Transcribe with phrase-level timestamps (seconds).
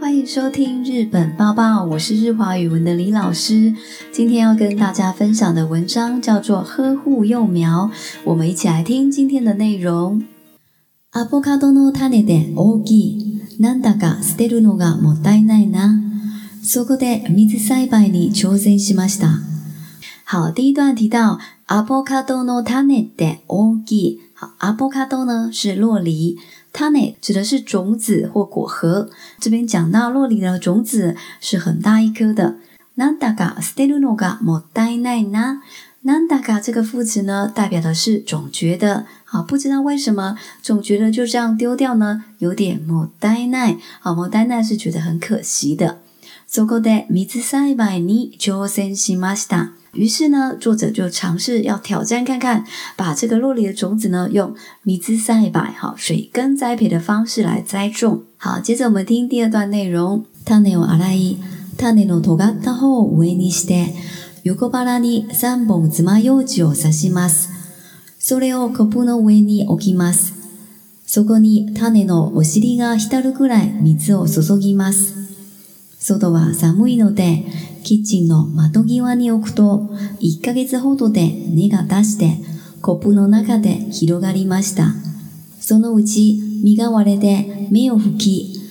[0.00, 3.74] 欢迎收听《日本报报》，我是日华语文的李老师。
[4.10, 7.90] 今天要跟大家分享的文章叫做《呵护幼苗》，
[8.24, 10.22] 我们一起来听今天的内容。
[11.10, 16.00] 阿波卡多のタネで大きい、なんだか捨てるのがも大変な、
[16.62, 19.40] そこで水栽培に挑戦しました。
[20.24, 26.38] 好，第一段提到阿波卡多のタネで大きい，好，阿波卡多呢是洛梨。
[26.72, 29.08] t a n n 指的是种子或果核
[29.38, 32.56] 这边讲到洛里的种子是很大一颗的
[32.96, 35.58] nandaka s t e l l noga m o d a i n a na
[36.04, 46.00] nandaka 这个副词呢代表的是总觉得好不知道为什么总觉得就这样丢掉呢有点莫奈奈好莫奈奈是觉得很可惜的
[46.50, 48.94] sogoday 米子塞白泥 j s e
[49.94, 52.64] 于是呢，作者就尝试要挑战看看，
[52.96, 58.22] 把这个洛梨的种子呢，用米子栽培、哈水根栽培的方式来栽种。
[58.36, 61.38] 好，接着我们听第二段内容：タを洗い、
[61.76, 63.92] 種の尖った方を上にして、
[64.44, 67.48] 横腹に三本爪楊枝を刺します。
[68.20, 70.32] それをコップの上に置きます。
[71.04, 75.19] そこに種のお尻が浸るくらい水を注ぎます。
[76.02, 77.44] 外は寒いので、
[77.84, 79.86] キッチンの窓際に置くと、
[80.22, 82.38] 1ヶ月ほどで根が出して、
[82.80, 84.94] コップの中で広がりました。
[85.60, 88.62] そのうち身が割れて目を吹き、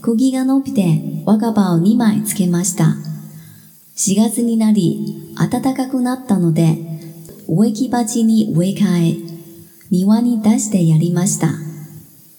[0.00, 2.94] 釘が伸びて若葉を2枚つけました。
[3.96, 6.76] 4月になり暖かくなったので、
[7.48, 11.48] 植木鉢に植え替え、庭に出してやりました。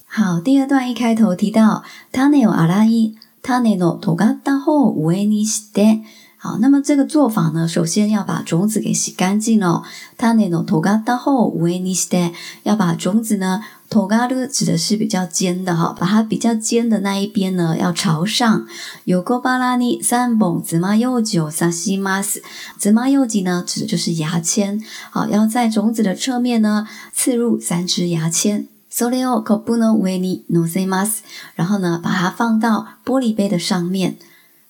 [0.09, 6.02] 好，第二段一开头提到種を洗い、タネの土がた後、ウエニシテ。
[6.44, 9.84] 好，那么这个做法呢，首先要把种子给洗干净喽。
[10.17, 12.34] タネの土がた後、ウエニシテ。
[12.64, 18.68] 要把种子呢，土がる指的是比较尖的哈，把它比较尖的那一边呢，要朝上。
[19.06, 22.42] 有ゴバラニ三本、紫マ右久サシマス。
[22.78, 24.84] 紫マ右久呢，指的就是牙签。
[25.12, 28.68] 好，要在种子的侧面呢，刺入三支牙签。
[28.90, 31.24] それをコップの上に載せます。
[31.58, 34.18] 然后呢，把它放到玻璃杯的上面。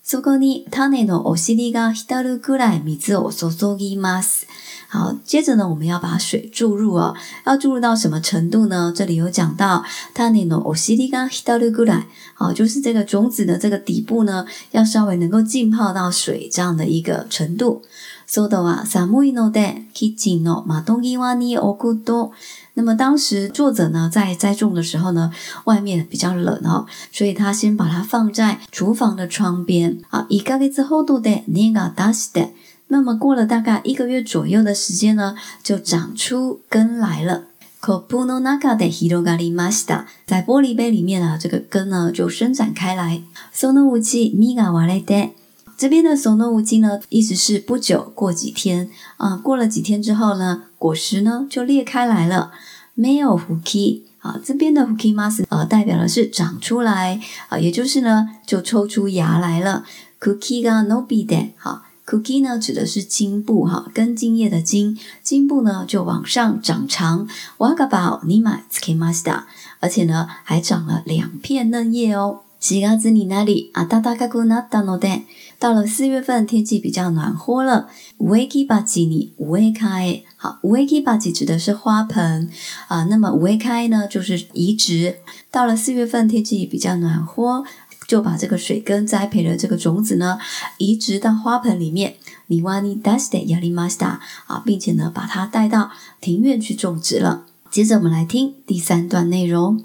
[0.04, 4.46] そこに種のお尻がひたるぐらい水を注ぎます。
[4.90, 7.14] 好，接着呢，我们要把水注入啊，
[7.46, 8.92] 要注入到什么程度呢？
[8.96, 9.84] 这里有讲到
[10.16, 12.04] 種のお尻がひたるぐらい，
[12.36, 17.84] 好，就是这个种子的这个底部呢，要稍微能够浸泡到水这样的一个程度。
[18.30, 18.86] そうだわ。
[18.86, 22.34] サムイノデキッチンのマドンギワニオクド。
[22.76, 25.32] 那么当时作者呢在栽种的时候呢，
[25.64, 29.98] 外面比较冷哦，所以他先把它放在厨房的窗边。
[30.10, 30.26] 啊。
[30.28, 32.50] 一个月之后度でネガダ西で。
[32.90, 37.46] 那么过了大概一个月左右的时间呢，就长出根来了。
[37.82, 40.06] コプノナガでヒドガリマシダ。
[40.26, 43.22] 在玻璃杯里面啊，这个根呢就伸展开来。
[43.56, 45.32] ソノウキミがワレて、
[45.78, 52.52] 这边的索诺乌基呢，意思是不久过几天啊，过了几天之后呢，果实呢就裂开来了，
[52.96, 54.40] 没有胡基啊。
[54.44, 59.86] 这边的胡基马斯呃，代表的是长出来啊，也就是呢就抽出芽来了。
[60.20, 67.28] cookie no be d a 基好，cookie 呢指的是茎部哈，根茎叶的茎，茎部呢就往上长长。
[67.60, 69.46] 瓦噶宝尼玛斯基马斯达，
[69.82, 72.40] 而且呢还长了两片嫩叶哦。
[72.60, 75.24] 西嘎子你那里啊，达达卡古纳达诺代。
[75.60, 77.88] 到了四月份，天气比较暖和了。
[78.18, 80.24] wake 基巴吉尼 w a 乌埃开。
[80.36, 82.50] 好，w a k e 基巴吉指的是花盆
[82.88, 85.18] 啊，那么 w a 乌埃开呢，就是移植。
[85.52, 87.64] 到了四月份，天气比较暖和，
[88.08, 90.40] 就把这个水根栽培的这个种子呢，
[90.80, 92.16] 移植到花盆里面。
[92.50, 97.46] das d 瓦尼达斯特亚利玛斯塔啊，并且呢，把它带到庭院去种植了。
[97.70, 99.84] 接着我们来听第三段内容。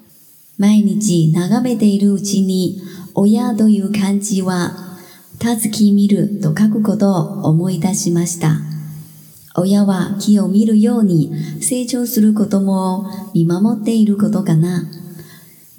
[0.62, 2.80] 毎日眺めているうちに、
[3.16, 4.96] 親という漢字は、
[5.40, 7.18] たずき見ると書くことを
[7.48, 8.58] 思い出しました。
[9.56, 14.84] 親は木を見るように成長する子供を見守っていることかな。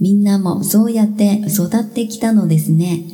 [0.01, 3.05] みんなもそうやって育ってきたのですね。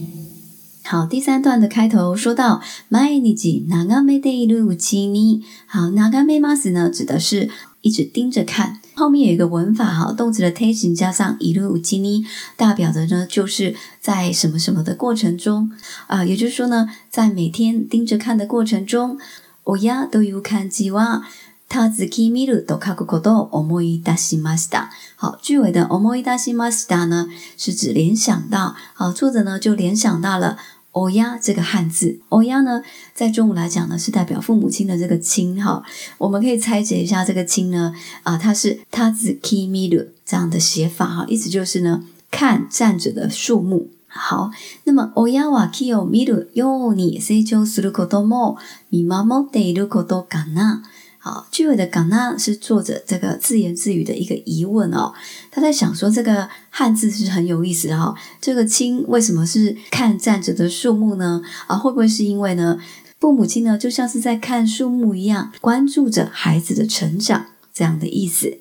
[0.89, 7.48] 好，第三段的开头说到毎日眺めているうちに，好，眺めます呢指的是
[7.81, 12.26] 一直盯着看，后面有一个文法哈，动词的 tense 加上一 i n i
[12.58, 15.72] 代表的呢就是在什么什么的过程中
[16.08, 19.18] 啊，也就是说呢，在每天盯着看的过程中，
[19.64, 21.26] 我呀都有看吉娃，
[21.70, 24.90] 他仔细密路都看过好多，我莫伊达西玛斯达。
[25.16, 30.58] 好，句尾的我莫伊达西玛斯呢，是指联想到，好，作者呢就联想到了。
[30.94, 32.83] 欧押这个汉字，欧押呢，
[33.13, 35.83] 在中文来讲呢，是代表父母亲的这个亲哈。
[36.18, 37.94] 我们可以拆解一下这个亲呢，
[38.24, 43.89] 啊，它是它是 kimiu 这样的写法哈，意思就是呢，看站着的数目。
[44.07, 44.50] 好，
[44.86, 48.57] 那么欧 u k キオ o m ように成長するこ e も
[48.89, 50.81] 見守っているこ a かな。
[51.21, 55.12] 好，句尾的港纳是作者这个自言自语的一个疑问哦。
[55.51, 58.16] 他在想说，这个汉字是很有意思哈。
[58.39, 61.42] 这个“亲”为什么是看站着的树木呢？
[61.68, 62.80] 啊，会不会是因为呢？
[63.19, 68.57] 父母亲呢，就像是在看树木一样，关注着孩子的成长这样的意思。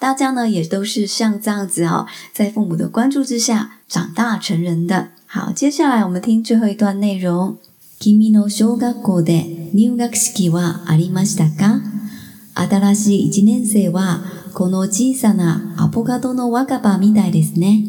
[0.00, 5.08] 大家呢也都是像这样子哦，在父母的关注之下长大成人的。
[5.26, 7.56] 好，接下来我们听最后一段内容。
[8.04, 11.80] 君の小学校で入学式はありましたか
[12.54, 14.20] 新しい1年生は
[14.52, 17.82] この小さなアボカドの若葉みたいですね。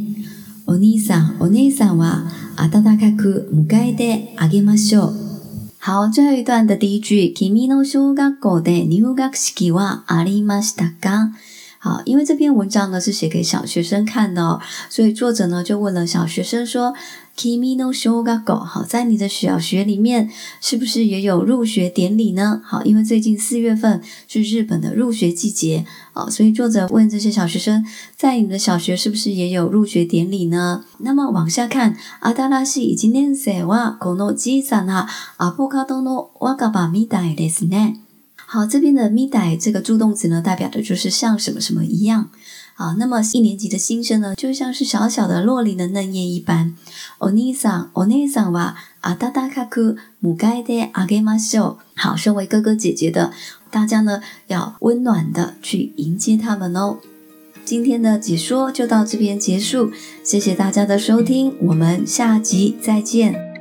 [0.68, 5.14] お兄さん、お姉さんは暖かく迎えてあげましょう。
[5.86, 11.34] 好，这一段的第一句，君の小学校で入学式はありましたか？
[11.82, 16.94] 好，因为这篇文章呢是写给小学生看的、哦，所以作者呢就问了小学生说
[17.36, 18.56] ：“Kimi n キミの o g a g ゴ。
[18.60, 20.30] 好，在你的小学里面，
[20.62, 22.62] 是不是也有入学典礼呢？
[22.64, 27.86] 好，因为最近四月份是日本的入学季节啊，所以作者问这些小学生，
[28.16, 30.86] 在你的小学是不是也有入学典礼呢？
[31.00, 35.06] 那么往下看，アダラシイキネセワこの機産ハ
[35.38, 37.96] アボカドのわがばみたいですね。
[38.48, 42.30] 好，这边的みたい这个助动词呢，代表的就是像什么什么一样。
[42.78, 46.76] 好，那么一年级的新生呢，就像是小小的洛丽的嫩叶一般。
[51.98, 53.32] 好，身为哥哥姐姐的
[53.72, 56.98] 大家呢，要温暖的去迎接他们哦。
[57.64, 59.90] 今天的解说就到这边结束，
[60.22, 63.55] 谢谢大家的收听，我们下集再见。